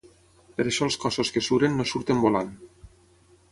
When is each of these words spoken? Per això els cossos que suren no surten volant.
Per 0.59 0.65
això 0.69 0.85
els 0.87 0.97
cossos 1.03 1.31
que 1.35 1.45
suren 1.49 1.79
no 1.81 1.87
surten 1.93 2.25
volant. 2.27 2.53